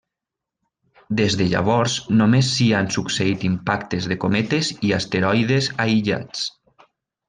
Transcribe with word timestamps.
Des 1.19 1.35
de 1.41 1.47
llavors 1.51 1.97
només 2.23 2.49
s'hi 2.55 2.71
han 2.79 2.91
succeït 2.97 3.47
impactes 3.53 4.11
de 4.15 4.21
cometes 4.27 4.75
i 4.91 4.95
asteroides 5.01 5.73
aïllats. 5.89 6.53